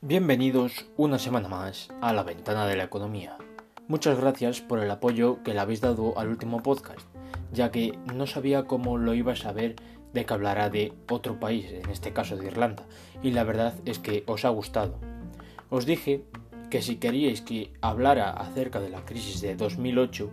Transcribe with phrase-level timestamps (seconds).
[0.00, 3.36] Bienvenidos una semana más a la ventana de la economía.
[3.88, 7.06] Muchas gracias por el apoyo que le habéis dado al último podcast,
[7.52, 9.76] ya que no sabía cómo lo iba a saber
[10.14, 12.86] de que hablará de otro país, en este caso de Irlanda,
[13.22, 14.98] y la verdad es que os ha gustado.
[15.68, 16.24] Os dije
[16.70, 20.30] que si queríais que hablara acerca de la crisis de 2008,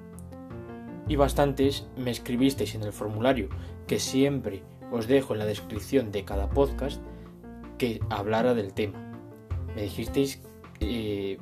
[1.08, 3.50] y bastantes me escribisteis en el formulario
[3.88, 7.02] que siempre os dejo en la descripción de cada podcast
[7.78, 9.00] que hablara del tema.
[9.76, 10.42] Me dijisteis
[10.80, 11.38] eh,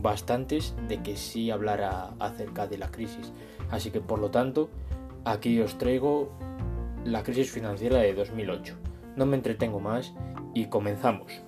[0.00, 3.32] bastantes de que sí hablara acerca de la crisis.
[3.70, 4.70] Así que por lo tanto,
[5.24, 6.32] aquí os traigo
[7.04, 8.76] la crisis financiera de 2008.
[9.16, 10.14] No me entretengo más
[10.54, 11.42] y comenzamos.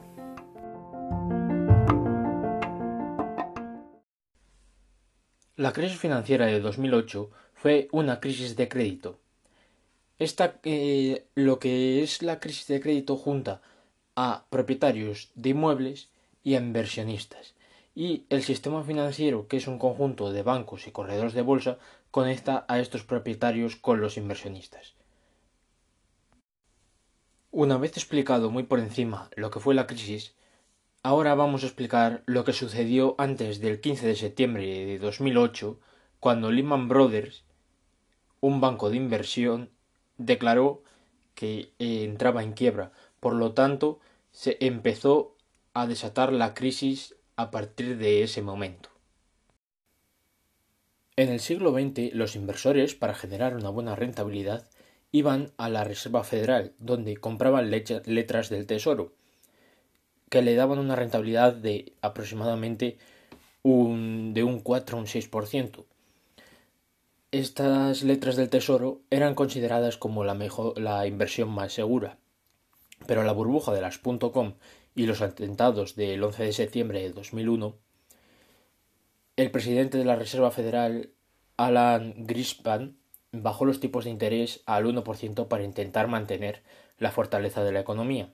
[5.58, 9.18] La crisis financiera de 2008 fue una crisis de crédito.
[10.20, 13.60] Esta, eh, lo que es la crisis de crédito junta
[14.14, 16.10] a propietarios de inmuebles
[16.44, 17.54] y a inversionistas.
[17.96, 21.78] Y el sistema financiero, que es un conjunto de bancos y corredores de bolsa,
[22.12, 24.94] conecta a estos propietarios con los inversionistas.
[27.50, 30.36] Una vez explicado muy por encima lo que fue la crisis,
[31.08, 35.80] ahora vamos a explicar lo que sucedió antes del 15 de septiembre de 2008,
[36.20, 37.44] cuando Lehman Brothers,
[38.40, 39.70] un banco de inversión,
[40.18, 40.82] declaró
[41.34, 42.92] que eh, entraba en quiebra.
[43.20, 44.00] Por lo tanto,
[44.32, 45.34] se empezó
[45.72, 48.90] a desatar la crisis a partir de ese momento.
[51.16, 54.68] En el siglo XX, los inversores, para generar una buena rentabilidad,
[55.10, 59.14] iban a la Reserva Federal, donde compraban letras del Tesoro,
[60.30, 62.98] que le daban una rentabilidad de aproximadamente
[63.62, 65.84] un, de un 4 a un 6%.
[67.30, 72.18] Estas letras del Tesoro eran consideradas como la, mejor, la inversión más segura,
[73.06, 74.54] pero la burbuja de las .com
[74.94, 77.76] y los atentados del 11 de septiembre de 2001,
[79.36, 81.10] el presidente de la Reserva Federal,
[81.56, 82.96] Alan Greenspan,
[83.30, 86.62] bajó los tipos de interés al 1% para intentar mantener
[86.98, 88.32] la fortaleza de la economía.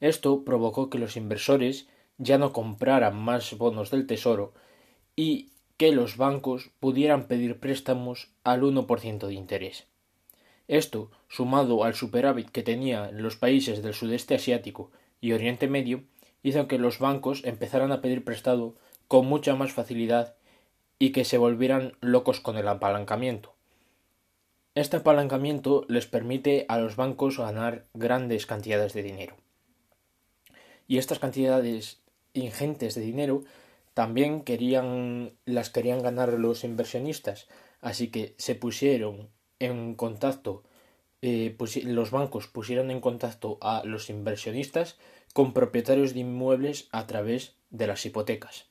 [0.00, 1.88] Esto provocó que los inversores
[2.18, 4.52] ya no compraran más bonos del Tesoro
[5.16, 9.86] y que los bancos pudieran pedir préstamos al 1% de interés.
[10.66, 16.02] Esto, sumado al superávit que tenían los países del sudeste asiático y Oriente Medio,
[16.42, 18.74] hizo que los bancos empezaran a pedir prestado
[19.06, 20.34] con mucha más facilidad
[20.98, 23.54] y que se volvieran locos con el apalancamiento.
[24.74, 29.36] Este apalancamiento les permite a los bancos ganar grandes cantidades de dinero.
[30.88, 32.00] Y estas cantidades
[32.32, 33.44] ingentes de dinero
[33.94, 37.46] también querían las querían ganar los inversionistas,
[37.80, 39.28] así que se pusieron
[39.60, 40.64] en contacto
[41.20, 44.96] eh, los bancos pusieron en contacto a los inversionistas
[45.32, 48.66] con propietarios de inmuebles a través de las hipotecas.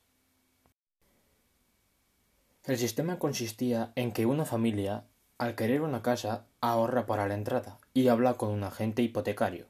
[2.63, 5.05] El sistema consistía en que una familia
[5.37, 9.67] al querer una casa, ahorra para la entrada y habla con un agente hipotecario.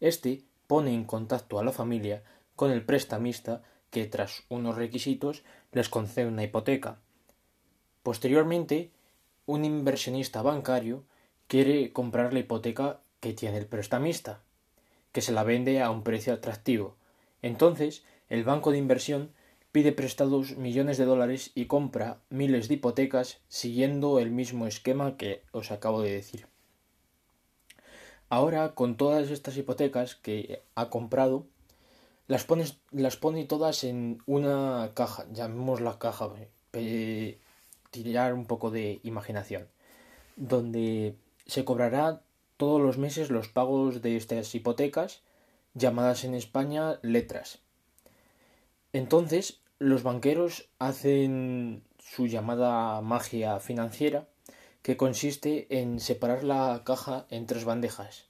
[0.00, 2.22] Este pone en contacto a la familia
[2.56, 6.98] con el prestamista que, tras unos requisitos, les concede una hipoteca.
[8.02, 8.90] Posteriormente,
[9.46, 11.04] un inversionista bancario
[11.46, 14.42] quiere comprar la hipoteca que tiene el prestamista,
[15.12, 16.96] que se la vende a un precio atractivo.
[17.42, 19.30] Entonces, el banco de inversión
[19.72, 25.42] pide prestados millones de dólares y compra miles de hipotecas siguiendo el mismo esquema que
[25.52, 26.53] os acabo de decir.
[28.34, 31.46] Ahora, con todas estas hipotecas que ha comprado,
[32.26, 36.32] las, pone todas en una caja, llamémosla caja,
[37.92, 39.68] tirar un poco de imaginación,
[40.34, 41.14] donde
[41.46, 42.22] se cobrará
[42.56, 45.22] todos los meses los pagos de estas hipotecas,
[45.74, 47.60] llamadas en España letras.
[48.92, 54.26] Entonces, los banqueros hacen su llamada magia financiera,
[54.84, 58.26] que consiste en separar la caja en tres bandejas.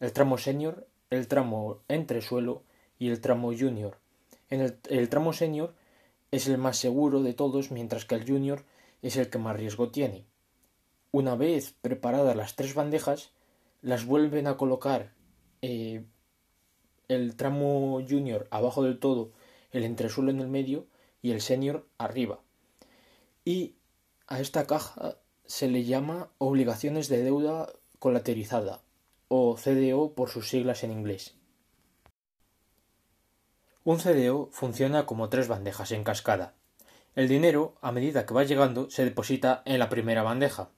[0.00, 2.62] El tramo senior, el tramo entresuelo
[2.98, 3.98] y el tramo junior.
[4.48, 5.74] En el, tramo senior
[6.30, 8.64] es el más seguro de todos, mientras que el junior
[9.02, 10.24] es el que más riesgo tiene.
[11.12, 13.32] Una vez preparadas las tres bandejas,
[13.82, 15.12] las vuelven a colocar
[15.60, 16.02] eh,
[17.08, 19.32] el tramo junior abajo del todo
[19.72, 20.86] el entresuelo en el medio
[21.20, 22.40] y el senior arriba.
[23.44, 23.74] Y
[24.28, 25.18] a esta caja
[25.48, 28.82] se le llama obligaciones de deuda colateralizada
[29.28, 31.34] o CDO por sus siglas en inglés.
[33.82, 36.54] Un CDO funciona como tres bandejas en cascada.
[37.14, 40.68] El dinero, a medida que va llegando, se deposita en la primera bandeja,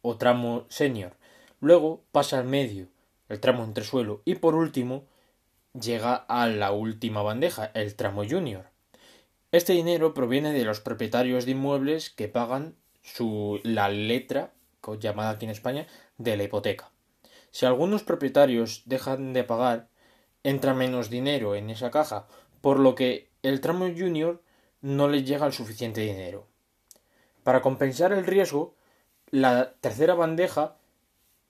[0.00, 1.12] o tramo senior,
[1.60, 2.88] luego pasa al medio,
[3.28, 5.04] el tramo entresuelo, y por último
[5.78, 8.70] llega a la última bandeja, el tramo junior.
[9.52, 14.52] Este dinero proviene de los propietarios de inmuebles que pagan su, la letra,
[15.00, 15.86] llamada aquí en España,
[16.16, 16.90] de la hipoteca.
[17.50, 19.88] Si algunos propietarios dejan de pagar,
[20.42, 22.26] entra menos dinero en esa caja,
[22.60, 24.42] por lo que el tramo junior
[24.80, 26.46] no les llega el suficiente dinero.
[27.42, 28.74] Para compensar el riesgo,
[29.30, 30.76] la tercera bandeja,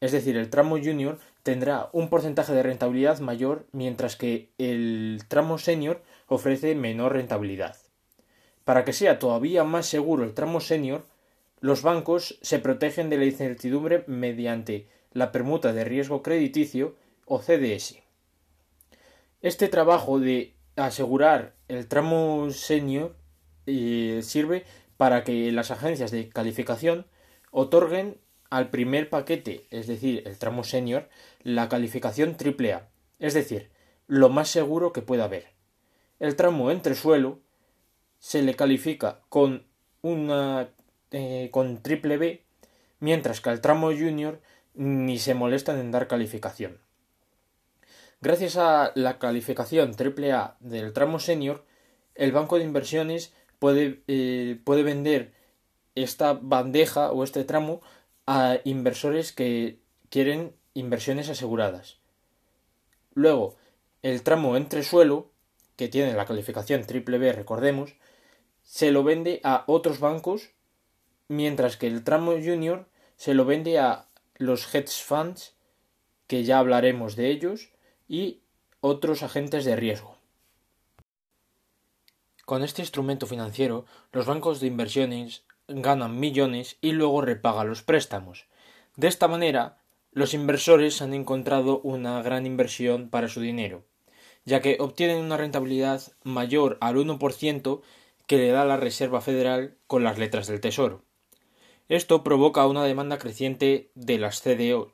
[0.00, 5.58] es decir, el tramo junior, tendrá un porcentaje de rentabilidad mayor, mientras que el tramo
[5.58, 7.76] senior ofrece menor rentabilidad.
[8.64, 11.06] Para que sea todavía más seguro el tramo senior,
[11.60, 16.96] los bancos se protegen de la incertidumbre mediante la permuta de riesgo crediticio
[17.26, 17.99] o CDS.
[19.40, 23.16] Este trabajo de asegurar el tramo senior
[23.66, 24.64] eh, sirve
[24.96, 27.06] para que las agencias de calificación
[27.50, 28.19] otorguen
[28.50, 31.08] al primer paquete, es decir, el tramo senior,
[31.43, 32.88] la calificación AAA,
[33.19, 33.70] es decir,
[34.06, 35.52] lo más seguro que pueda haber.
[36.19, 37.40] El tramo entresuelo
[38.19, 39.64] se le califica con
[40.02, 40.70] una
[41.10, 42.43] eh, con triple B,
[43.00, 44.40] mientras que al tramo junior
[44.75, 46.78] ni se molestan en dar calificación.
[48.20, 51.64] Gracias a la calificación AAA del tramo senior,
[52.14, 55.32] el banco de inversiones puede, eh, puede vender
[55.94, 57.81] esta bandeja o este tramo
[58.26, 59.78] a inversores que
[60.11, 61.99] quieren inversiones aseguradas.
[63.14, 63.56] Luego,
[64.02, 65.31] el tramo entre suelo,
[65.76, 67.94] que tiene la calificación triple B, recordemos,
[68.62, 70.50] se lo vende a otros bancos,
[71.28, 75.54] mientras que el tramo junior se lo vende a los hedge funds,
[76.26, 77.70] que ya hablaremos de ellos,
[78.08, 78.40] y
[78.80, 80.16] otros agentes de riesgo.
[82.44, 88.46] Con este instrumento financiero, los bancos de inversiones ganan millones y luego repagan los préstamos.
[88.96, 89.78] De esta manera,
[90.12, 93.84] los inversores han encontrado una gran inversión para su dinero,
[94.44, 97.82] ya que obtienen una rentabilidad mayor al 1%
[98.26, 101.04] que le da la Reserva Federal con las letras del Tesoro.
[101.88, 104.93] Esto provoca una demanda creciente de las CDO,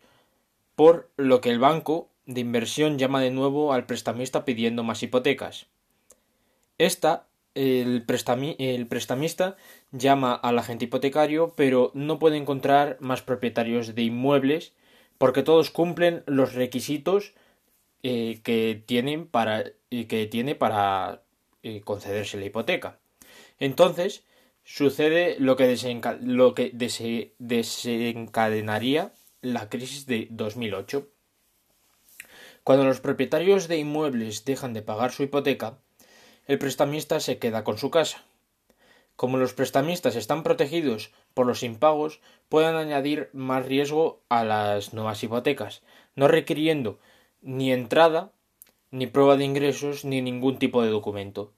[0.77, 5.67] por lo que el banco de inversión llama de nuevo al prestamista pidiendo más hipotecas.
[6.79, 9.57] Esta, el, prestamista
[9.93, 14.73] llama al agente hipotecario, pero no puede encontrar más propietarios de inmuebles
[15.19, 17.35] porque todos cumplen los requisitos
[18.03, 19.65] eh, que tienen para
[20.31, 21.23] tiene para
[21.63, 22.99] eh, concederse la hipoteca.
[23.61, 24.25] Entonces
[24.65, 25.67] sucede lo que,
[27.39, 31.09] desencadenaría la crisis de 2008
[32.65, 35.77] cuando los propietarios de inmuebles dejan de pagar su hipoteca,
[36.47, 38.25] el prestamista se queda con su casa.
[39.17, 45.23] Como los prestamistas están protegidos por los impagos, pueden añadir más riesgo a las nuevas
[45.23, 45.83] hipotecas,
[46.17, 46.99] no requiriendo
[47.43, 48.33] ni entrada,
[48.91, 51.53] ni prueba de ingresos, ni ningún tipo de documento.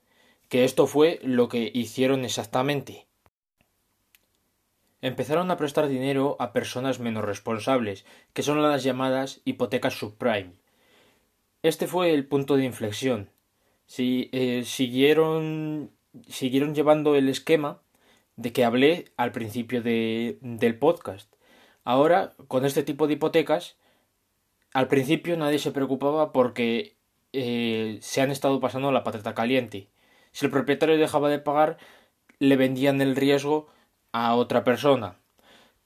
[0.48, 3.06] Que esto fue lo que hicieron exactamente.
[5.02, 10.54] Empezaron a prestar dinero a personas menos responsables, que son las llamadas hipotecas subprime,
[11.66, 13.28] este fue el punto de inflexión.
[13.87, 15.90] Si, eh, siguieron,
[16.28, 17.82] siguieron llevando el esquema
[18.37, 21.34] de que hablé al principio de, del podcast.
[21.82, 23.76] Ahora, con este tipo de hipotecas,
[24.75, 26.97] al principio nadie se preocupaba porque
[27.32, 29.88] eh, se han estado pasando la patata caliente.
[30.37, 31.78] Si el propietario dejaba de pagar,
[32.40, 33.69] le vendían el riesgo
[34.12, 35.16] a otra persona.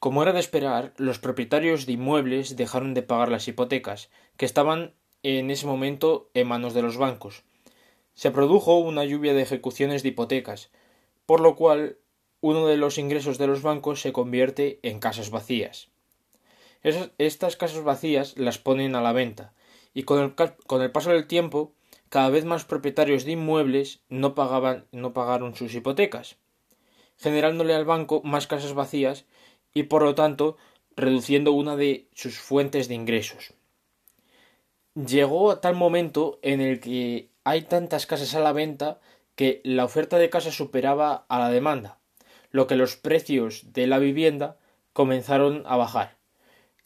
[0.01, 4.93] Como era de esperar, los propietarios de inmuebles dejaron de pagar las hipotecas, que estaban
[5.23, 7.45] en ese momento en manos de los bancos.
[8.15, 10.73] Se produjo una lluvia de ejecuciones de hipotecas,
[11.27, 11.99] por lo cual
[12.41, 15.91] uno de los ingresos de los bancos se convierte en casas vacías.
[17.19, 19.53] estas casas vacías las ponen a la venta
[19.95, 21.73] y con el, paso del tiempo
[22.11, 26.37] cada vez más propietarios de inmuebles no pagaban no pagaron sus hipotecas,
[27.17, 29.25] generándole al banco más casas vacías
[29.73, 30.59] y por lo tanto
[30.97, 33.55] reduciendo una de sus fuentes de ingresos
[34.95, 39.01] llegó a tal momento en el que hay tantas casas a la venta
[39.35, 41.99] que la oferta de casas superaba a la demanda,
[42.51, 44.59] lo que los precios de la vivienda
[44.93, 46.17] comenzaron a bajar.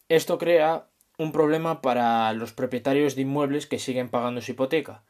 [0.09, 0.87] Esto crea
[1.19, 5.03] un problema para los propietarios de inmuebles que siguen pagando su hipoteca,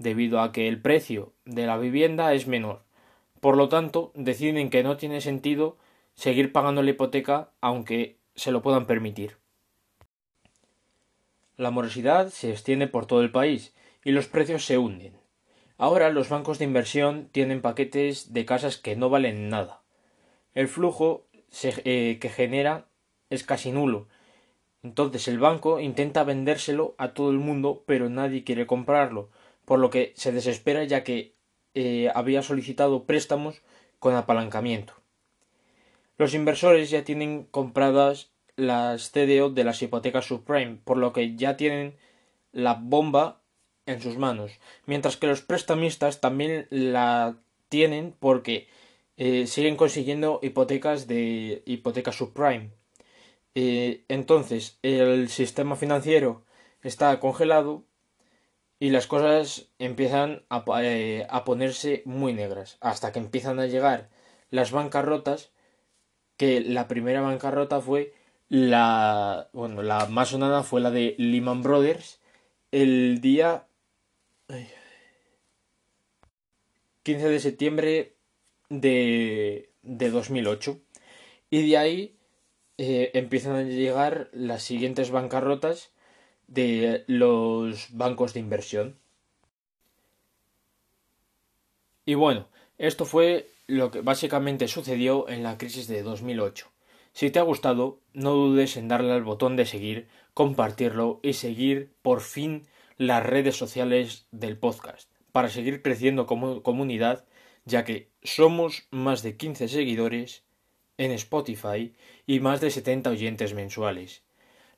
[0.00, 2.82] debido a que el precio de la vivienda es menor.
[3.40, 5.76] Por lo tanto, deciden que no tiene sentido
[6.14, 9.36] seguir pagando la hipoteca aunque se lo puedan permitir.
[11.56, 15.12] La morosidad se extiende por todo el país y los precios se hunden.
[15.76, 19.82] Ahora los bancos de inversión tienen paquetes de casas que no valen nada.
[20.54, 21.26] El flujo
[21.62, 22.86] eh, que genera
[23.28, 24.08] es casi nulo
[24.82, 29.28] Entonces el banco intenta vendérselo a todo el mundo, pero nadie quiere comprarlo,
[29.70, 31.36] por lo que se desespera ya que
[31.74, 33.62] eh, había solicitado préstamos
[34.00, 34.94] con apalancamiento.
[36.18, 41.56] Los inversores ya tienen compradas las CDO de las hipotecas subprime, por lo que ya
[41.56, 41.94] tienen
[42.50, 43.42] la bomba
[43.86, 47.36] en sus manos, mientras que los prestamistas también la
[47.68, 48.66] tienen porque
[49.18, 52.72] eh, siguen consiguiendo hipotecas de hipotecas subprime.
[53.54, 56.42] Eh, entonces, el sistema financiero
[56.82, 57.84] está congelado
[58.80, 64.08] y las cosas empiezan a, eh, a, ponerse muy negras hasta que empiezan a llegar
[64.50, 65.50] las bancarrotas
[66.38, 68.14] que la primera bancarrota fue
[68.48, 72.20] la bueno la más sonada fue la de Lehman Brothers
[72.72, 73.66] el día
[77.02, 78.14] 15 de septiembre
[78.70, 80.80] de, de 2008
[81.50, 82.16] y de ahí
[82.78, 85.92] eh, empiezan a llegar las siguientes bancarrotas
[86.50, 88.96] de los bancos de inversión.
[92.04, 96.66] Y bueno, esto fue lo que básicamente sucedió en la crisis de 2008.
[97.12, 101.92] Si te ha gustado, no dudes en darle al botón de seguir, compartirlo y seguir
[102.02, 102.66] por fin
[102.98, 107.24] las redes sociales del podcast para seguir creciendo como comunidad,
[107.64, 110.42] ya que somos más de 15 seguidores
[110.98, 111.94] en Spotify
[112.26, 114.22] y más de 70 oyentes mensuales.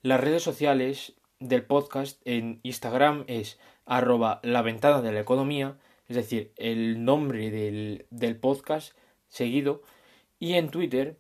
[0.03, 5.77] Las redes sociales del podcast en Instagram es arroba la ventana de la economía,
[6.09, 8.97] es decir, el nombre del, del podcast
[9.29, 9.83] seguido,
[10.39, 11.19] y en Twitter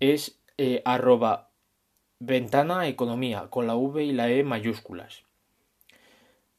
[0.00, 1.50] es eh, arroba
[2.18, 5.24] ventana economía con la V y la E mayúsculas.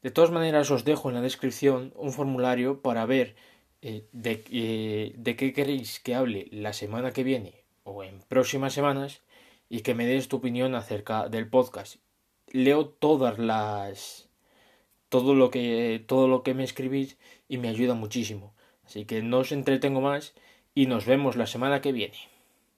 [0.02, 3.36] De todas maneras os dejo en la descripción un formulario para ver
[3.80, 8.74] eh, de, eh, de qué queréis que hable la semana que viene o en próximas
[8.74, 9.22] semanas
[9.70, 12.03] y que me des tu opinión acerca del podcast.
[12.54, 14.28] Leo todas las
[15.08, 17.18] todo lo que todo lo que me escribís
[17.48, 18.54] y me ayuda muchísimo.
[18.84, 20.34] Así que no os entretengo más
[20.72, 22.33] y nos vemos la semana que viene.